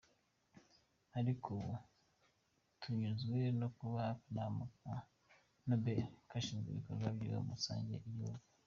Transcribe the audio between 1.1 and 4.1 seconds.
"Ariko ubu, tunyuzwe no kuba